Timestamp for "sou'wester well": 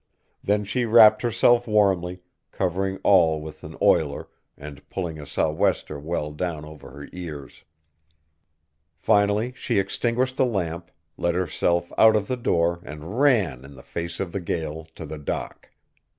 5.27-6.31